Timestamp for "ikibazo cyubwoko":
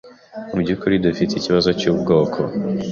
1.35-2.39